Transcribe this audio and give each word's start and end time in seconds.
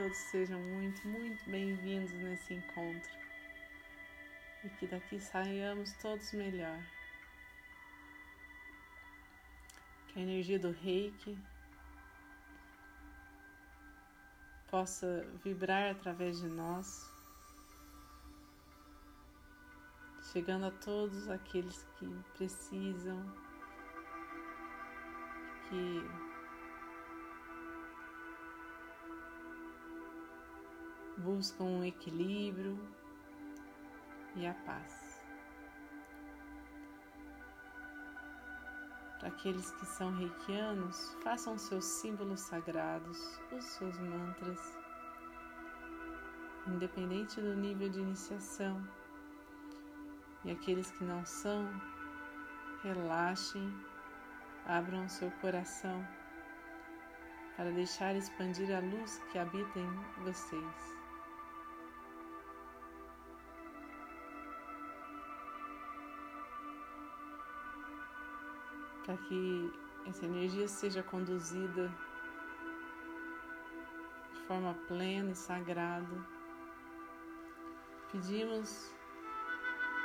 todos 0.00 0.16
sejam 0.16 0.58
muito, 0.58 1.06
muito 1.06 1.50
bem-vindos 1.50 2.10
nesse 2.14 2.54
encontro 2.54 3.10
e 4.64 4.70
que 4.70 4.86
daqui 4.86 5.20
saiamos 5.20 5.92
todos 6.00 6.32
melhor. 6.32 6.82
Que 10.08 10.20
a 10.20 10.22
energia 10.22 10.58
do 10.58 10.70
reiki 10.70 11.38
possa 14.70 15.22
vibrar 15.44 15.90
através 15.90 16.40
de 16.40 16.48
nós, 16.48 17.12
chegando 20.32 20.64
a 20.64 20.70
todos 20.70 21.28
aqueles 21.28 21.86
que 21.98 22.08
precisam, 22.38 23.22
que 25.68 26.19
buscam 31.20 31.64
um 31.64 31.84
equilíbrio 31.84 32.78
e 34.34 34.46
a 34.46 34.54
paz. 34.54 35.20
Para 39.18 39.28
aqueles 39.28 39.70
que 39.72 39.84
são 39.84 40.16
reikianos, 40.16 41.14
façam 41.22 41.58
seus 41.58 41.84
símbolos 41.84 42.40
sagrados, 42.40 43.38
os 43.52 43.64
seus 43.64 43.98
mantras, 43.98 44.78
independente 46.66 47.40
do 47.40 47.54
nível 47.54 47.90
de 47.90 48.00
iniciação. 48.00 48.82
E 50.42 50.50
aqueles 50.50 50.90
que 50.92 51.04
não 51.04 51.24
são, 51.26 51.68
relaxem, 52.82 53.70
abram 54.64 55.06
seu 55.06 55.30
coração 55.42 56.02
para 57.56 57.70
deixar 57.72 58.16
expandir 58.16 58.74
a 58.74 58.80
luz 58.80 59.20
que 59.30 59.38
habita 59.38 59.78
em 59.78 60.24
vocês. 60.24 60.99
Para 69.10 69.16
que 69.16 69.72
essa 70.06 70.24
energia 70.24 70.68
seja 70.68 71.02
conduzida 71.02 71.92
de 74.32 74.40
forma 74.46 74.72
plena 74.86 75.32
e 75.32 75.34
sagrada. 75.34 76.24
Pedimos 78.12 78.94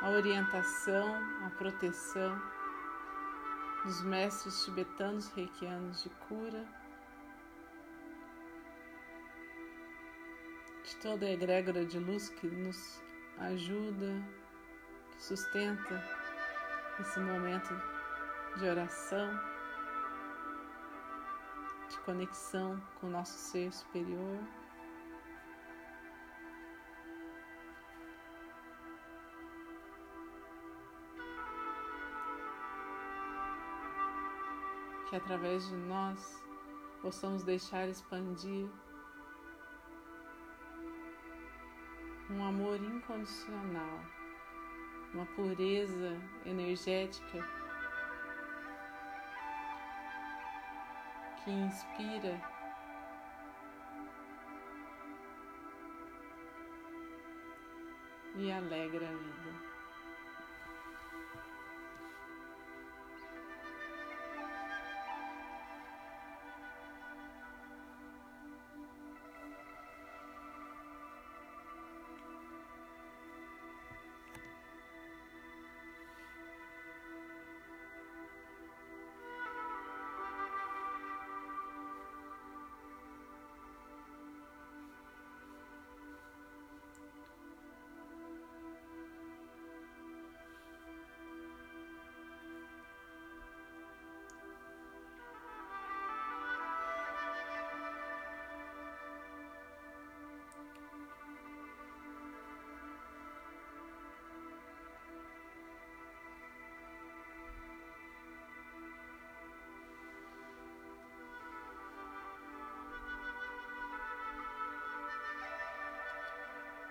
a 0.02 0.10
orientação, 0.10 1.06
a 1.46 1.52
proteção 1.52 2.42
dos 3.84 4.02
mestres 4.02 4.66
tibetanos 4.66 5.30
reikianos 5.34 6.02
de 6.02 6.10
cura, 6.28 6.66
de 10.84 10.96
toda 10.96 11.28
a 11.28 11.32
egrégora 11.32 11.86
de 11.86 12.00
luz 12.00 12.30
que 12.30 12.48
nos 12.48 13.04
ajuda, 13.38 14.24
que 15.12 15.24
sustenta 15.24 16.04
esse 17.00 17.20
momento 17.20 17.95
de 18.58 18.70
oração, 18.70 19.38
de 21.90 21.98
conexão 22.00 22.82
com 23.00 23.08
o 23.08 23.10
nosso 23.10 23.38
ser 23.38 23.72
superior. 23.74 24.40
Que 35.10 35.18
através 35.18 35.68
de 35.68 35.76
nós 35.76 36.42
possamos 37.02 37.44
deixar 37.44 37.90
expandir 37.90 38.70
um 42.30 42.44
amor 42.44 42.82
incondicional, 42.82 44.00
uma 45.14 45.26
pureza 45.26 46.18
energética 46.46 47.55
que 51.46 51.52
inspira 51.52 52.42
e 58.36 58.52
alegra 58.52 59.08
a 59.08 59.12
vida. 59.12 59.75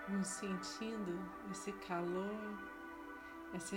Vamos 0.07 0.27
sentindo 0.27 1.19
esse 1.49 1.71
calor, 1.71 2.59
essa, 3.55 3.75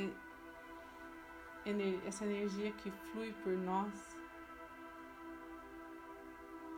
essa 2.06 2.25
energia 2.27 2.71
que 2.72 2.91
flui 2.91 3.33
por 3.43 3.53
nós, 3.53 4.15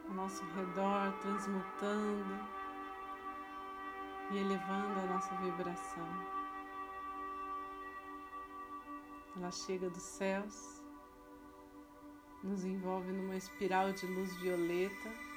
ao 0.06 0.14
nosso 0.14 0.44
redor, 0.44 1.12
transmutando 1.20 2.48
e 4.30 4.38
elevando 4.38 5.00
a 5.00 5.14
nossa 5.14 5.34
vibração. 5.34 6.06
Ela 9.36 9.50
chega 9.50 9.90
dos 9.90 10.02
céus, 10.02 10.80
nos 12.44 12.64
envolve 12.64 13.10
numa 13.10 13.34
espiral 13.34 13.92
de 13.92 14.06
luz 14.06 14.32
violeta 14.36 15.29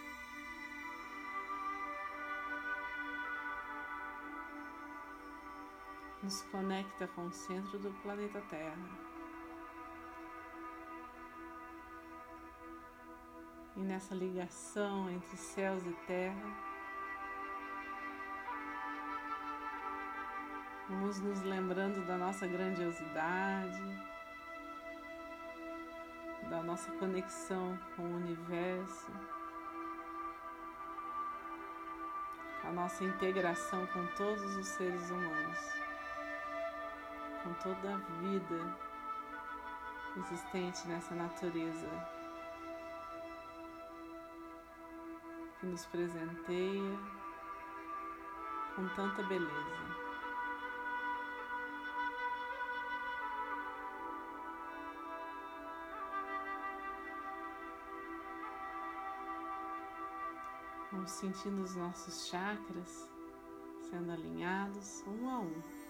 nos 6.24 6.42
conecta 6.44 7.06
com 7.08 7.26
o 7.26 7.32
centro 7.34 7.78
do 7.78 7.92
planeta 8.02 8.42
Terra. 8.50 8.78
E 13.76 13.82
nessa 13.82 14.16
ligação 14.16 15.10
entre 15.10 15.36
céus 15.36 15.84
e 15.86 15.92
terra, 16.08 16.42
vamos 20.88 21.20
nos 21.20 21.42
lembrando 21.42 22.06
da 22.08 22.18
nossa 22.18 22.48
grandiosidade, 22.48 23.82
da 26.50 26.64
nossa 26.64 26.90
conexão 26.94 27.78
com 27.96 28.04
o 28.04 28.16
universo, 28.16 29.12
a 32.64 32.72
nossa 32.72 33.04
integração 33.04 33.86
com 33.88 34.06
todos 34.16 34.56
os 34.56 34.68
seres 34.68 35.10
humanos 35.10 35.84
com 37.44 37.54
toda 37.56 37.94
a 37.94 37.98
vida 37.98 38.78
existente 40.18 40.88
nessa 40.88 41.14
natureza 41.14 41.88
que 45.60 45.66
nos 45.66 45.86
presenteia 45.88 46.98
com 48.76 48.88
tanta 48.96 49.22
beleza. 49.24 50.04
Vamos 60.92 61.12
sentindo 61.12 61.62
os 61.62 61.76
nossos 61.76 62.28
chakras 62.28 63.12
sendo 63.90 64.12
alinhados 64.12 65.04
um 65.06 65.30
a 65.30 65.40
um. 65.40 65.83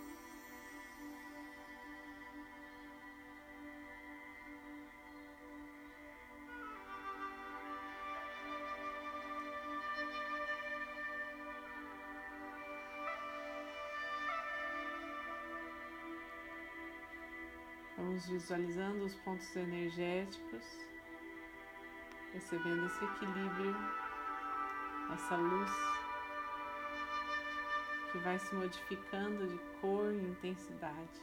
Vamos 18.03 18.27
visualizando 18.27 19.05
os 19.05 19.15
pontos 19.15 19.55
energéticos, 19.55 20.65
recebendo 22.33 22.85
esse 22.85 23.05
equilíbrio, 23.05 23.73
essa 25.13 25.37
luz 25.37 25.71
que 28.11 28.17
vai 28.17 28.37
se 28.37 28.53
modificando 28.55 29.47
de 29.47 29.57
cor 29.79 30.11
e 30.11 30.17
intensidade. 30.17 31.21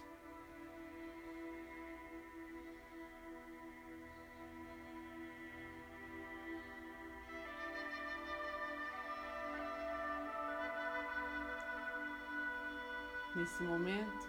Nesse 13.36 13.62
momento, 13.64 14.26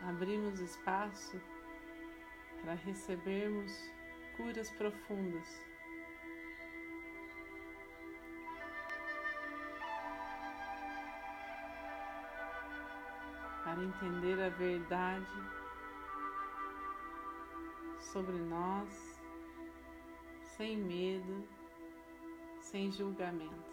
abrimos 0.00 0.60
espaço 0.60 1.38
para 2.60 2.74
recebermos 2.74 3.90
curas 4.36 4.70
profundas. 4.70 5.64
Para 13.64 13.82
entender 13.82 14.40
a 14.42 14.48
verdade 14.48 15.26
sobre 18.00 18.36
nós, 18.38 19.20
sem 20.56 20.76
medo, 20.76 21.46
sem 22.60 22.90
julgamento. 22.90 23.69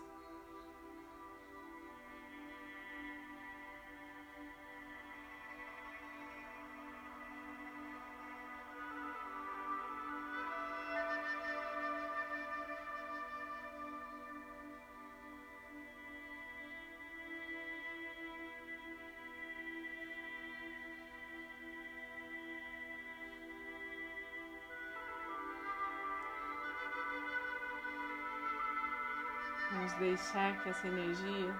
Vamos 29.88 30.00
deixar 30.00 30.62
que 30.62 30.69
essa 30.69 30.86
energia 30.86 31.56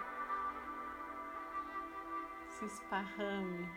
se 2.50 2.66
esparrame 2.66 3.70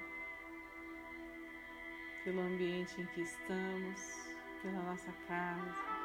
pelo 2.25 2.41
ambiente 2.41 3.01
em 3.01 3.07
que 3.07 3.21
estamos, 3.21 4.01
pela 4.61 4.83
nossa 4.83 5.13
casa. 5.29 6.00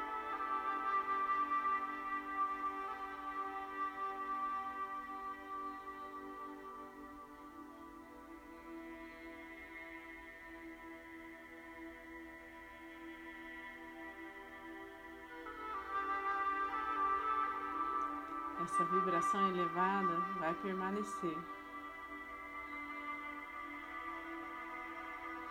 Vibração 18.86 19.48
elevada 19.50 20.20
vai 20.38 20.54
permanecer 20.54 21.36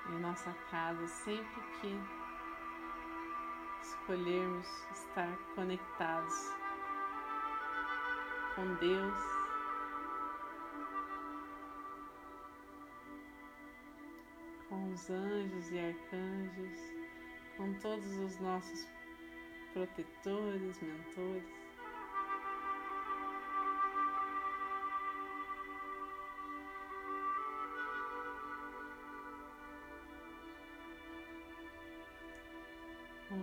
em 0.10 0.20
nossa 0.20 0.54
casa 0.70 1.08
sempre 1.08 1.62
que 1.80 2.00
escolhermos 3.82 4.68
estar 4.92 5.36
conectados 5.56 6.34
com 8.56 8.74
Deus. 8.76 9.24
Com 14.70 14.94
os 14.94 15.10
anjos 15.10 15.72
e 15.72 15.80
arcanjos, 15.80 16.80
com 17.58 17.74
todos 17.76 18.18
os 18.18 18.40
nossos 18.40 18.88
protetores, 19.74 20.82
mentores. 20.82 21.65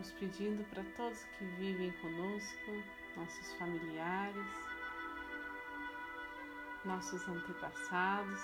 Vamos 0.02 0.18
pedindo 0.18 0.64
para 0.64 0.82
todos 0.96 1.22
que 1.38 1.44
vivem 1.60 1.92
conosco, 2.00 2.72
nossos 3.16 3.52
familiares, 3.52 4.46
nossos 6.84 7.28
antepassados, 7.28 8.40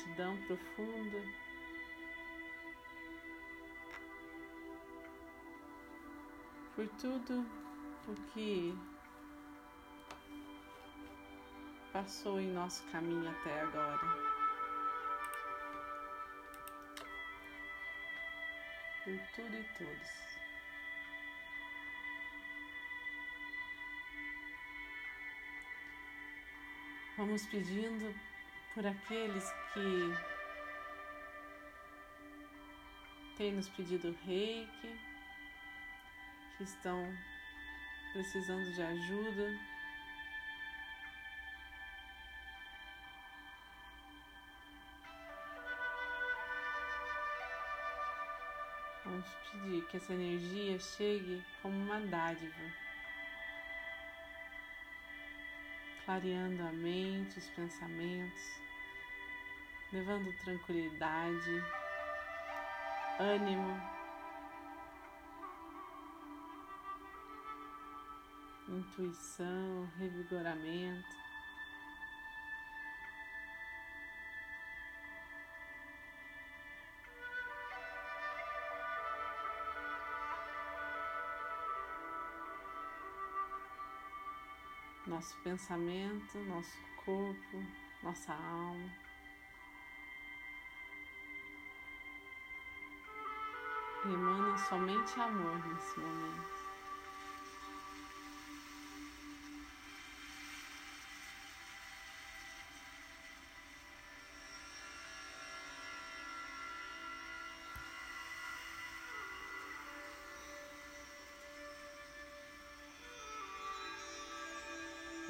gratidão 0.00 0.36
profunda. 0.46 1.22
Por 6.74 6.88
tudo 7.00 7.46
o 8.08 8.14
que 8.32 8.74
passou 11.92 12.40
em 12.40 12.48
nosso 12.52 12.82
caminho 12.90 13.28
até 13.28 13.60
agora. 13.60 13.98
Por 19.04 19.18
tudo 19.34 19.56
e 19.56 19.64
todos. 19.76 20.30
Vamos 27.18 27.44
pedindo 27.46 28.14
por 28.74 28.86
aqueles 28.86 29.52
que 29.72 30.14
têm 33.36 33.52
nos 33.52 33.68
pedido 33.70 34.16
reiki, 34.24 35.00
que 36.56 36.62
estão 36.62 37.12
precisando 38.12 38.72
de 38.72 38.82
ajuda. 38.82 39.58
Vamos 49.04 49.26
pedir 49.50 49.86
que 49.88 49.96
essa 49.96 50.12
energia 50.12 50.78
chegue 50.78 51.42
como 51.62 51.74
uma 51.74 52.00
dádiva. 52.00 52.89
Clareando 56.10 56.60
a 56.64 56.72
mente, 56.72 57.38
os 57.38 57.48
pensamentos, 57.50 58.60
levando 59.92 60.36
tranquilidade, 60.38 61.62
ânimo, 63.20 63.80
intuição, 68.68 69.88
revigoramento. 70.00 71.29
Nosso 85.10 85.36
pensamento, 85.42 86.38
nosso 86.46 86.78
corpo, 87.04 87.62
nossa 88.00 88.32
alma. 88.32 88.90
Emana 94.04 94.56
somente 94.56 95.20
amor 95.20 95.66
nesse 95.66 95.98
momento. 95.98 96.59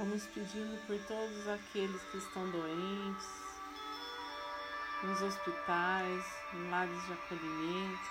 Vamos 0.01 0.27
pedindo 0.29 0.81
por 0.87 0.99
todos 1.07 1.47
aqueles 1.47 2.03
que 2.05 2.17
estão 2.17 2.51
doentes, 2.51 3.29
nos 5.03 5.21
hospitais, 5.21 6.25
em 6.55 6.71
lares 6.71 7.07
de 7.07 7.13
acolhimento, 7.13 8.11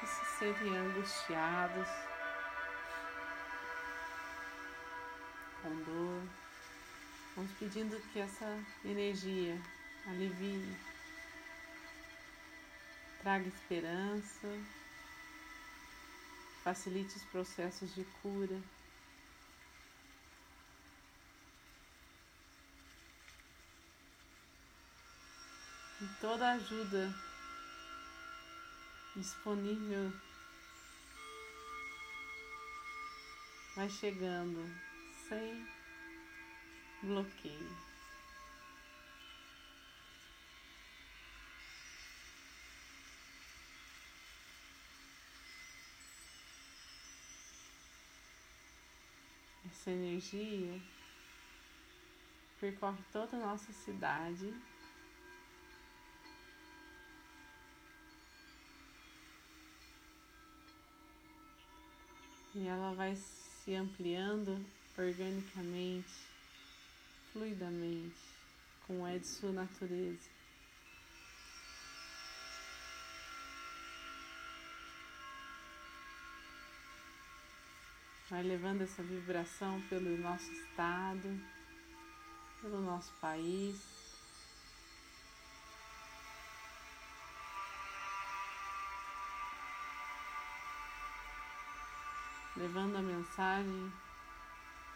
que 0.00 0.06
se 0.08 0.24
sentem 0.40 0.76
angustiados, 0.76 1.86
com 5.62 5.70
dor. 5.84 6.22
Vamos 7.36 7.52
pedindo 7.60 7.96
que 8.12 8.18
essa 8.18 8.58
energia 8.84 9.56
alivie, 10.08 10.76
traga 13.22 13.46
esperança, 13.46 14.48
facilite 16.64 17.18
os 17.18 17.24
processos 17.26 17.94
de 17.94 18.02
cura. 18.20 18.60
Toda 26.22 26.52
ajuda 26.52 27.12
disponível 29.16 30.12
vai 33.74 33.90
chegando 33.90 34.64
sem 35.28 35.66
bloqueio. 37.02 37.76
Essa 49.72 49.90
energia 49.90 50.80
percorre 52.60 53.02
toda 53.10 53.36
a 53.36 53.40
nossa 53.40 53.72
cidade. 53.72 54.71
E 62.54 62.66
ela 62.66 62.92
vai 62.94 63.16
se 63.16 63.74
ampliando 63.74 64.62
organicamente, 64.98 66.12
fluidamente, 67.32 68.20
como 68.86 69.06
é 69.06 69.18
de 69.18 69.26
sua 69.26 69.52
natureza. 69.52 70.28
Vai 78.28 78.42
levando 78.42 78.82
essa 78.82 79.02
vibração 79.02 79.80
pelo 79.88 80.16
nosso 80.18 80.50
estado, 80.52 81.28
pelo 82.60 82.82
nosso 82.82 83.12
país. 83.20 84.01
Levando 92.62 92.94
a 92.94 93.02
mensagem 93.02 93.92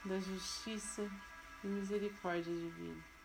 da 0.05 0.21
justiça 0.21 1.11
e 1.65 1.67
misericórdia 1.67 2.55
divina. 2.55 3.17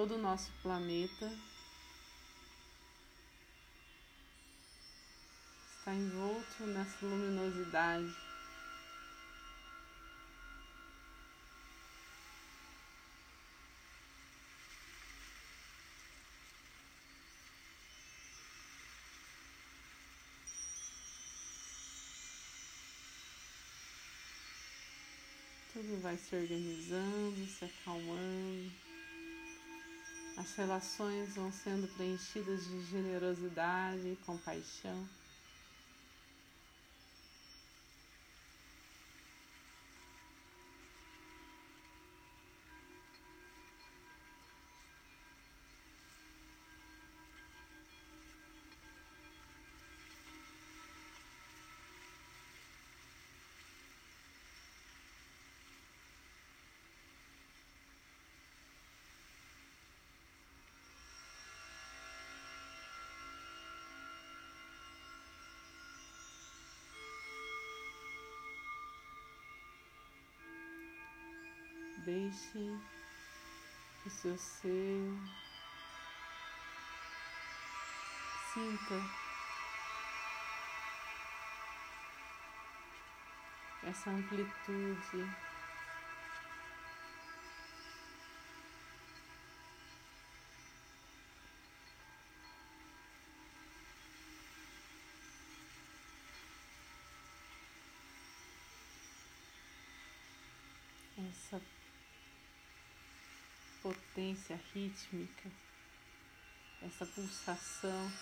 todo 0.00 0.14
o 0.14 0.18
nosso 0.18 0.50
planeta 0.62 1.30
está 5.76 5.92
envolto 5.92 6.62
nessa 6.64 7.04
luminosidade. 7.04 8.16
Tudo 25.74 25.89
vai 26.00 26.16
se 26.16 26.34
organizando, 26.34 27.46
se 27.46 27.64
acalmando. 27.64 28.72
As 30.36 30.54
relações 30.56 31.34
vão 31.34 31.52
sendo 31.52 31.86
preenchidas 31.96 32.64
de 32.66 32.82
generosidade 32.86 34.08
e 34.08 34.16
compaixão. 34.24 35.06
Deixe 72.30 72.78
o 74.06 74.08
seu 74.08 74.38
ser 74.38 75.18
sinta 78.54 78.94
essa 83.82 84.10
amplitude. 84.12 85.49
Potência 104.20 104.60
rítmica, 104.74 105.50
essa 106.82 107.06
pulsação 107.06 108.12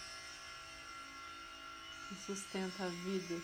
que 2.08 2.14
sustenta 2.24 2.84
a 2.84 2.88
vida. 2.88 3.34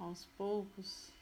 Aos 0.00 0.24
poucos, 0.36 1.17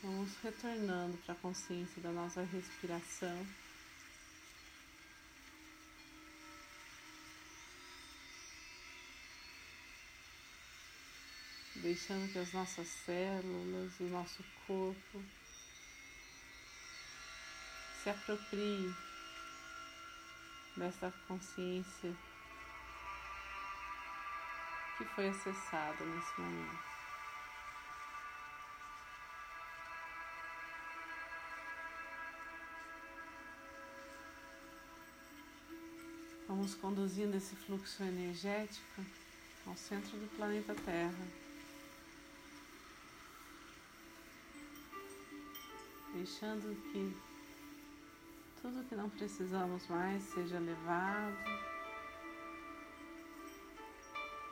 Vamos 0.00 0.30
retornando 0.44 1.18
para 1.18 1.34
a 1.34 1.38
consciência 1.38 2.00
da 2.00 2.12
nossa 2.12 2.42
respiração. 2.42 3.44
Deixando 11.74 12.32
que 12.32 12.38
as 12.38 12.52
nossas 12.52 12.86
células, 12.86 13.98
o 13.98 14.04
nosso 14.04 14.44
corpo 14.68 15.24
se 18.00 18.10
aproprie 18.10 18.94
dessa 20.76 21.12
consciência 21.26 22.14
que 24.96 25.04
foi 25.06 25.28
acessada 25.28 26.04
nesse 26.04 26.40
momento. 26.40 26.87
Vamos 36.58 36.74
conduzindo 36.74 37.36
esse 37.36 37.54
fluxo 37.54 38.02
energético 38.02 39.00
ao 39.64 39.76
centro 39.76 40.18
do 40.18 40.26
planeta 40.36 40.74
Terra. 40.74 41.28
deixando 46.12 46.74
que 46.90 47.16
tudo 48.60 48.84
que 48.88 48.96
não 48.96 49.08
precisamos 49.08 49.86
mais 49.86 50.20
seja 50.24 50.58
levado 50.58 51.36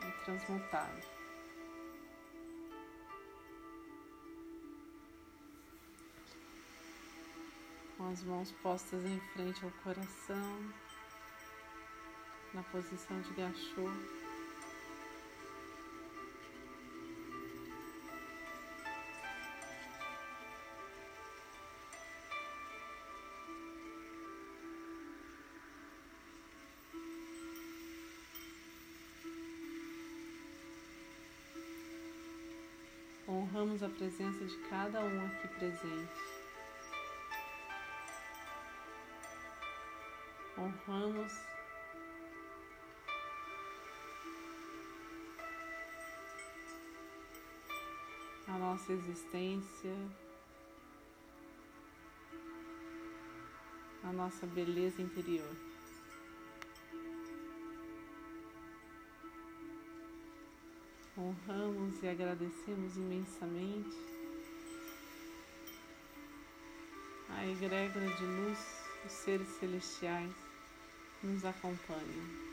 e 0.00 0.24
transmutado. 0.24 1.02
Com 7.98 8.12
as 8.12 8.22
mãos 8.22 8.52
postas 8.62 9.04
em 9.04 9.18
frente 9.32 9.64
ao 9.64 9.72
coração, 9.82 10.85
na 12.56 12.62
posição 12.62 13.20
de 13.20 13.34
gachô. 13.34 13.84
honramos 33.28 33.82
a 33.82 33.88
presença 33.88 34.44
de 34.44 34.56
cada 34.68 35.00
um 35.00 35.26
aqui 35.26 35.48
presente. 35.48 36.10
Honramos 40.56 41.55
a 48.56 48.58
nossa 48.58 48.90
existência, 48.90 49.94
a 54.02 54.12
nossa 54.12 54.46
beleza 54.46 55.02
interior. 55.02 55.54
honramos 61.18 62.02
e 62.02 62.08
agradecemos 62.08 62.96
imensamente 62.98 63.96
a 67.30 67.46
egrégora 67.46 68.06
de 68.06 68.24
luz, 68.26 68.58
os 69.04 69.12
seres 69.12 69.48
celestiais 69.58 70.34
nos 71.22 71.42
acompanham. 71.42 72.45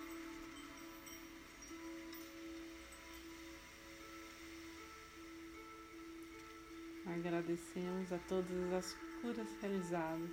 Agradecemos 7.15 8.11
a 8.11 8.17
todas 8.27 8.73
as 8.73 8.97
curas 9.21 9.47
realizadas 9.61 10.31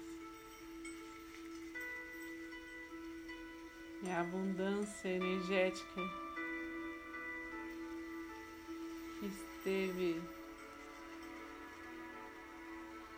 e 4.02 4.08
a 4.08 4.20
abundância 4.20 5.08
energética 5.08 6.00
que 9.18 9.26
esteve 9.26 10.22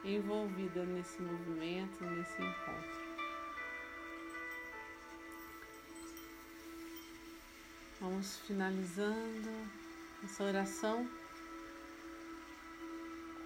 envolvida 0.05 0.85
nesse 0.85 1.23
movimento, 1.23 2.03
nesse 2.03 2.43
encontro. 2.43 3.03
Vamos 8.01 8.39
finalizando 8.41 9.51
essa 10.25 10.43
oração 10.43 11.09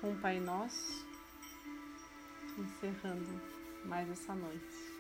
com 0.07 0.13
o 0.13 0.17
Pai 0.19 0.39
Nosso, 0.39 1.05
encerrando 2.57 3.41
mais 3.87 4.09
essa 4.09 4.33
noite. 4.37 4.95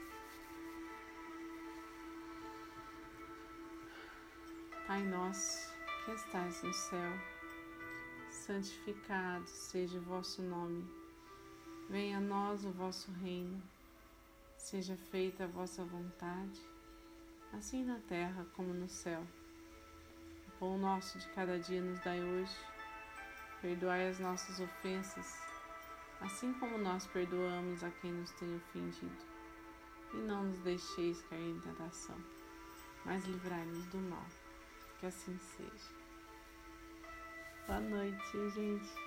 Pai 4.84 5.04
Nosso 5.04 5.72
que 6.04 6.10
estais 6.10 6.60
no 6.64 6.72
céu 6.72 7.12
santificado 8.32 9.46
seja 9.46 9.96
o 9.96 10.02
vosso 10.02 10.42
nome. 10.42 10.84
Venha 11.88 12.18
a 12.18 12.20
nós 12.20 12.64
o 12.64 12.72
vosso 12.72 13.12
reino. 13.12 13.62
Seja 14.56 14.96
feita 14.96 15.44
a 15.44 15.46
vossa 15.46 15.84
vontade, 15.84 16.60
assim 17.52 17.84
na 17.84 18.00
terra 18.08 18.44
como 18.56 18.74
no 18.74 18.88
céu. 18.88 19.24
O 20.48 20.58
pão 20.58 20.76
nosso 20.76 21.16
de 21.16 21.28
cada 21.28 21.60
dia 21.60 21.80
nos 21.80 22.00
dai 22.00 22.20
hoje. 22.20 22.75
Perdoai 23.66 24.10
as 24.10 24.20
nossas 24.20 24.60
ofensas, 24.60 25.42
assim 26.20 26.52
como 26.52 26.78
nós 26.78 27.04
perdoamos 27.08 27.82
a 27.82 27.90
quem 27.90 28.12
nos 28.12 28.30
tem 28.30 28.54
ofendido. 28.54 29.26
E 30.14 30.18
não 30.18 30.44
nos 30.44 30.60
deixeis 30.60 31.20
cair 31.22 31.50
em 31.50 31.58
tentação, 31.58 32.16
mas 33.04 33.24
livrai-nos 33.24 33.84
do 33.86 33.98
mal. 33.98 34.24
Que 35.00 35.06
assim 35.06 35.36
seja. 35.36 35.94
Boa 37.66 37.80
noite, 37.80 38.50
gente. 38.50 39.05